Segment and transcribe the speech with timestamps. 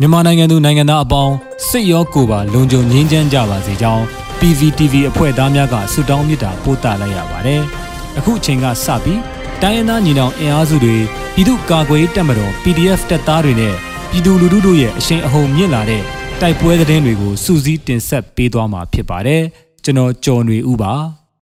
[0.00, 1.34] မြန်မာနိုင်ငံသူနိုင်ငံသားအပေါင်း
[1.68, 4.02] စိတ်ရောကိုယ်ပါလုံခြုံငြိမ်းချမ်းကြပါစေကြောင်း
[4.38, 7.62] PVTV အဖွဲ့သားများကဆုတောင်းမေတ္တာပို့သလိုက်ရပါတယ်။
[8.18, 9.20] အခုအချိန်ကစပြီး
[9.62, 10.96] တိုင်းရင်းသားညီနောင်အင်အားစုတွေ
[11.34, 13.74] ပြည်သူ့ကာကွယ်တပ်မတော် PDF တပ်သားတွေနဲ့
[14.10, 16.02] ပြည်သူလူထုတို့ရဲ့အရှိန်အဟုန်မြင့်လာတဲ့
[16.40, 19.42] တိုက်ပွဲသတင်းတွေကိုစူးစီးတင်ဆက်ပေးသွားမှာဖြစ်ပါတယ်။
[19.84, 20.92] ကျွန်တော်ကျော်နေဦးပါ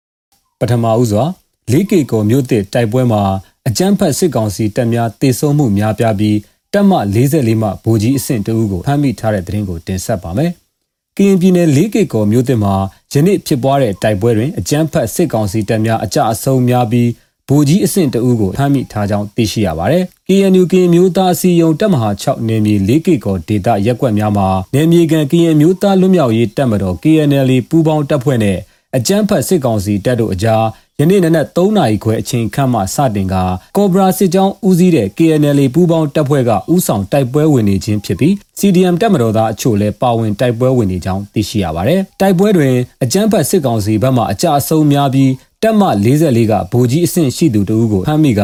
[0.60, 1.24] ။ပထမဦးစွာ
[1.70, 3.22] 4K ကောမြို့တစ်တိုက်ပွဲမှာ
[3.68, 6.36] အကြမ်းဖက်စစ်ကောင်စီတပ်များတေဆုံးမှုများပြားပြီး
[6.76, 10.50] တပ်မ44မှဗိုလ်ကြီးအဆင့်တဦးကိုဖမ်းမိထားတဲ့သတင်းကိုတင်ဆက်ပါမယ်။
[11.16, 12.74] ကရင်ပြည်နယ်၄ကီကောမြို့တင်မှာ
[13.12, 17.10] ယနေ့ဖြစ်ပွားတဲ့တိုက်ပွဲတွင်အကြမ်းဖက်စစ်ကောင်စီတပ်များအကြအဆုံးများပြီး
[17.48, 28.58] ဗိုလ်ကြီးအဆင့်တဦးကိုဖမ်းမိထားကြောင်းသိရှိရပါတယ်။ KNU ကရင်မျိုးသားအစည်းအရုံးတပ်မဟာ6နယ်မြေ၄ကီကောဒေသရက်ကွက်များမှာနယ်မြေကန်ကရင်မျိုးသားလွတ်မြောက်ရေးတပ်မတော် KNL ပူးပေါင်းတပ်ဖွဲ့နဲ့
[28.96, 30.64] အကြမ်းဖက်စစ်ကောင်စီတပ်တို့အကြား
[31.00, 33.34] ယနေ့နနက်3နာရီခွဲအချိန်ခန့်မှစတင်က
[33.76, 48.42] ကော့ဘရာစစ်ကြောင်းဦးစီးတဲ့ KNL ပူးပေါင်းတပ်ဖွဲ့ကဥဆောင်တိုက်ပွဲဝင်နေခြင်းဖြစ်ပြီး CDM တပ်မတော်သားအချို့လည်းပါဝင်တိုက်ပွဲဝင်နေကြောင်းသိရှိရပါတယ်။တိုက်ပွဲတွင်အကြမ်းဖက်စစ်ကောင်စီဘက်မှအကြအဆုံးများပြီးတပ်မ44ကဗိုလ်ကြီးအဆင့်ရှိသူတို့ကိုဖမ်းမိက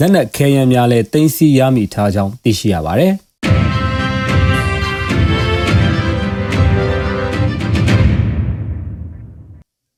[0.00, 3.14] လက်နက်ခဲယမ်းများလည်းတင်စီရမိထားကြောင်းသိရှိရပါတယ်။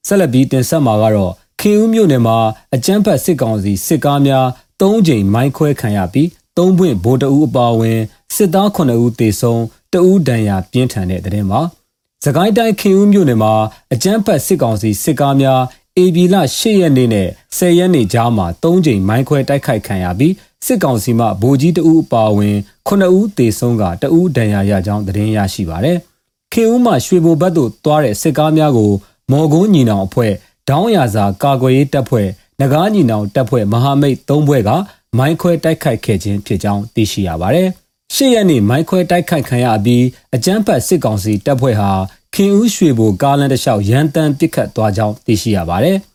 [0.06, 2.38] ဆက်လက်ပြီးတင်ဆက်မှာကတော့ခင်ဦးမြို့နယ်မှာ
[2.74, 4.47] အကြမ်းဖက်စစ်ကောင်စီစစ်ကားများ
[4.80, 8.00] ၃ကြိမ်မိုင်းခွဲခံရပြီး၃ပွင့်ဗိုလ်တအူးအပါအဝင်
[8.34, 11.60] စစ်သား9ဦးသေဆုံးတအူးဒဏ်ရာပြင်းထန်တဲ့တဲ့တင်မှာ
[12.25, 13.55] စကိုင်းတိုင်းခင်ဦးမြို့နယ်မှာ
[13.92, 15.60] အကြမ်းဖက်စစ်ကောင်စီစစ်ကားများ
[15.98, 20.34] AB လ8ရက်နေ့နဲ့10ရက်နေ့ကြားမှာ3ကြိမ်မိုင်းခွဲတိုက်ခိုက်ခံရပြီး
[20.66, 22.56] စစ်ကောင်စီမှဗိုလ်ကြီးတအူးအပါအဝင်
[22.88, 25.98] 9ဦးသေဆုံးကတအူးဒဏ်ရာရကြောင်းသတင်းရရှိပါရယ်
[26.52, 28.92] ခင်ဦးမှရွှေဘိုဘက်သို့တွားတဲ့စစ်ကားများကို
[29.30, 30.33] မော်ကုန်းညီနောင်အဖွဲ့
[30.69, 32.28] ဒေါင်းရစာကာကွယ်ရေးတပ်ဖွဲ့
[32.61, 34.70] နဂါးညီနောင်တပ်ဖွဲ့မဟာမိတ်၃ဘွဲ့က
[35.19, 37.69] မိုင်းခွဲတိုက်ခိုက်ခဲ့ခြင်းဖြစ်ကြောင်းသိရှိရပါတယ်။
[38.14, 41.91] ရှေ့ရက်နေ့မိုင်းခွဲတိုက်ခိုက်ခံရပြီးအကြမ်းဖက်စစ်ကောင်စီတပ်ဖွဲ့ဟာ
[42.34, 45.98] ခင်ဦးရွှေဘိုကားလမ်းတစ်လျှောက်ရန်တမ်းပစ်ခတ်သွားကြောင်းသိရှိရပါတယ်။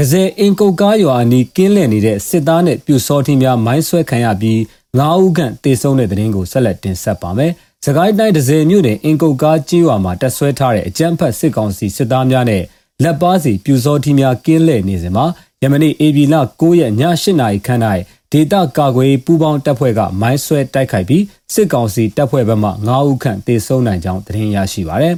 [0.00, 4.60] ဒဇယ်အင်ကုတ်ကားရွာအနီးကင်းလည်နေတဲ့စစ်သားနဲ့ပြူစောထင်းများမိုင်းဆွဲခံရပြီး
[4.96, 7.52] ၅ဦးခန့်တေဆုံးတဲ့တဲ့ရင်ကိုဆက်လက်တင်ဆက်ပါမယ်။
[7.84, 12.62] စကိုင်းတိုင်းဒဇယ်မြို့နယ်အင်ကုတ်ကားကြီးရွာမှာတက်ဆွဲထားတဲ့အကြမ်းဖက်စစ်ကောင်စီစစ်သားများနဲ့
[13.02, 15.26] လက်ပါစီပြူစောထီများကင်းလှည့်နေစဉ်မှာ
[15.62, 17.82] ယမနေ့ AB လ9ရက်ည8နာရီခန့်၌
[18.32, 21.24] ဒေတာကာကွယ်ပူးပေါင်းတပ်ဖွဲ့ကမိုင်းဆွဲတိုက်ခိုက်ပြီး
[21.54, 25.14] စစ်ကောင်စီတပ်ဖွဲ့ဘက်မှ9ဦးခန့်တေဆုံးနိုင်ကြောင်းသတင်းရရှိပါရယ်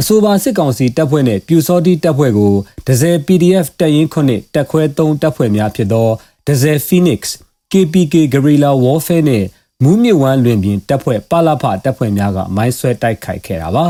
[0.00, 2.52] အဆိုပါစစ်ကောင်စီတပ်ဖွဲ့နဲ့ပြူစောတိတပ်ဖွဲ့ကို
[2.86, 6.08] ဒဇယ် PDF တပ်ရင်းခုနှစ်တပ်ခွဲ3တပ်ဖွဲ့များဖြစ်သော
[6.46, 7.20] ဒဇယ် Phoenix
[7.72, 9.44] KPK Guerrilla Warfare နဲ့
[9.82, 13.86] မူးမြစ်ဝမ်းလွင်ပြင်တပ်ဖွဲ့ပလဖတပ်ဖွဲ့များကမိုင်းဆွဲတိုက်ခိုက်ခဲ့တာပါ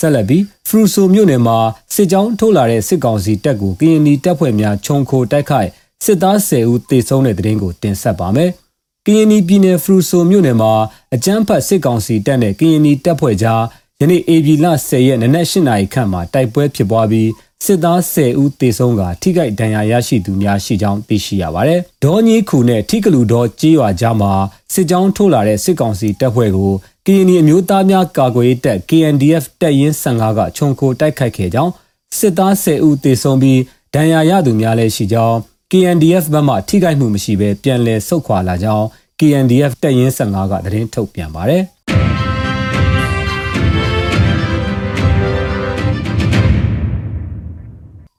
[0.00, 1.58] ဆက်လက်ပြီးဖရူဆိုမြို့နယ်မှာ
[1.94, 5.68] စစ်ကြောင်းထိုးလာတဲ့စစ်ကောင်စီတပ်ကိုကရင်နီတပ်ဖွဲ့များခြုံခိုတိုက်ခိုက်
[6.04, 8.50] စစ်သား10ဦးသေဆုံးတဲ့တဲ့ရင်ကိုတင်ဆက်ပါမယ်။
[9.06, 10.72] ကရင်နီပြည်နယ်ဖရူဆိုမြို့နယ်မှာ
[11.14, 13.62] အကြမ်းဖက်စစ်ကောင်စီတပ်နဲ့ကရင်နီတပ်ဖွဲ့ကြား
[14.02, 17.30] ယနေ့ AB လ10ရက်နနက်8နာရီခန့်မှာတိုက်ပွဲဖြစ်ပွားပြီး
[17.64, 24.32] စစ်သား10ဦးသေဆုံးကထိခိုက်ဒဏ်ရာရရှိသူများရှိကြောင်းသိရှိရပါတယ်။ဒေါ်ကြီးခုနဲ့ထိကလူဒေါ်ကြေးရွာကြားမှာ
[24.74, 26.72] စစ်ကြောင်းထိုးလာတဲ့စစ်ကောင်စီတပ်ဖွဲ့ကို
[27.06, 31.72] ကရင်နီအမျိုးသားများကာကွယ်ရေးတပ် KNDF တပ်ရင်း15ကခြုံခိုတိုက်ခိုက်ခဲ့ကြောင်း
[32.18, 33.60] စစ်သား10ဦးသေဆုံးပြီး
[33.94, 35.36] ဒဏ်ရာရသူများလည်းရှိကြောင်း
[35.70, 38.86] KNDF ဘက်မှထိခိုက်မှုမရှိဘဲပြန်လည်ဆုတ်ခွာလာကြောင်း
[39.20, 41.64] KNDF တပ်ရင်း15ကသတင်းထုတ်ပြန်ပါတယ်။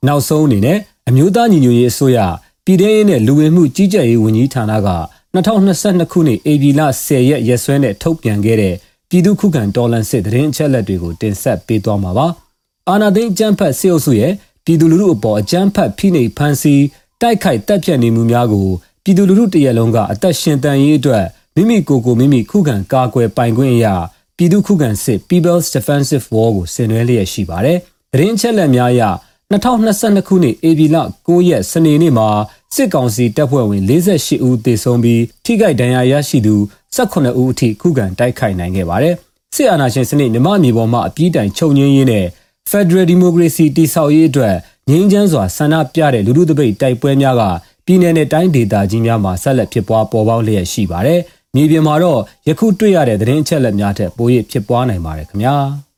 [0.06, 0.78] နောက်ဆုံးအနေနဲ့
[1.08, 2.18] အမျိုးသားညီညွတ်ရေးအစိုးရ
[2.64, 4.90] ပြည်ထရေးနဲ့လူဝင်မှုကြီးကြပ်ရေးဝန်ကြီးဌာနက
[5.34, 8.74] 2022ခုနှစ်ဧပြီလ10ရက်ရက်စွဲနဲ့ထုတ်ပြန်ခဲ့တဲ့
[9.08, 12.26] ပြည်သူ့ခုခံတော်လှန်စစ်တရင်အချက်လက်တွေကိုတင်ဆက်ပေးသွားမှာပါ။
[12.88, 14.32] အာဏာသိမ်းအကြမ်းဖက်စစ်အုပ်စုရဲ့
[14.64, 16.84] ပြည်သူလူထုအပေါ်အကြမ်းဖက်ဖိနှိပ်ဖန်ဆီး
[17.20, 18.68] တိုက်ခိုက်တပ်ဖြတ်နေမှုများကို
[19.04, 21.24] ပြည်သူလူထုတရက်လုံးကအသက်ရှင်တန်ရေးအတွက်
[21.56, 23.94] မိမိကိုယ်ကိုမိမိခုခံကာကွယ်ပိုင်ခွင့်အရာ
[24.36, 27.78] ပြည်သူခုခံစစ် People's Defensive War ကိုဆင်နွှဲလျက်ရှိပါတယ်။
[28.12, 29.02] တရင်ချက်လက်များအရ
[29.52, 30.96] 2022ခုနှစ်ဧပြီလ
[31.26, 32.28] 9ရက်စနေနေ့မှာ
[32.74, 36.54] စစ်ကောင်စီတပ်ဖွဲ့ဝင်48ဦးသေဆုံးပြီးထိခိုက်ဒဏ်ရာရရှိသူ
[36.96, 39.14] 18ဦးအထိခုခံတိုက်ခိုက်နိုင်ခဲ့ပါတယ်။
[39.54, 42.26] စစ်အာဏာရှင်စနစ်မြမမြေပေါ်မှာအပြည့်တိုင်ချုပ်ငင်းရင်းနဲ့
[42.70, 44.54] Federal Democracy တည်ဆောက်ရေးအတွက်
[44.90, 47.42] ငြိမ်းချမ်းစွာဆန္ဒပြတဲ့လူထုတပိတ်တိုက်ပွဲများက
[47.86, 51.20] ပြည်내နဲ့တိုင်းဒေသကြီးများမှာဆက်လက်ဖြစ်ပွားပေါ်ပေါက်လျက်ရှိပါတယ်။
[51.54, 55.56] မြေပြင်မှာတော့ယခုတွေ့ရတဲ့သတင်းအချက်အလက်များထက်ပို၍ဖြစ်ပွားနိုင်ပါတယ်ခင်ဗျာ။